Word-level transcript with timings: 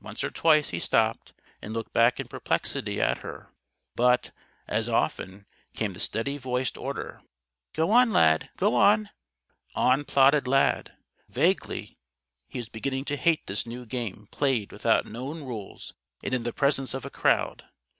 Once 0.00 0.24
or 0.24 0.30
twice 0.32 0.70
he 0.70 0.80
stopped 0.80 1.32
and 1.62 1.72
looked 1.72 1.92
back 1.92 2.18
in 2.18 2.26
perplexity 2.26 3.00
at 3.00 3.18
her; 3.18 3.52
but, 3.94 4.32
as 4.66 4.88
often, 4.88 5.46
came 5.72 5.92
the 5.92 6.00
steady 6.00 6.36
voiced 6.36 6.76
order: 6.76 7.22
"Go 7.74 7.92
on! 7.92 8.10
Lad! 8.12 8.50
Go 8.56 8.74
on!" 8.74 9.10
On 9.76 10.04
plodded 10.04 10.48
Lad. 10.48 10.96
Vaguely, 11.28 11.96
he 12.48 12.58
was 12.58 12.68
beginning 12.68 13.04
to 13.04 13.16
hate 13.16 13.46
this 13.46 13.66
new 13.68 13.86
game 13.86 14.26
played 14.32 14.72
without 14.72 15.06
known 15.06 15.44
rules 15.44 15.94
and 16.24 16.34
in 16.34 16.42
the 16.42 16.52
presence 16.52 16.92
of 16.92 17.04
a 17.04 17.08
crowd. 17.08 17.64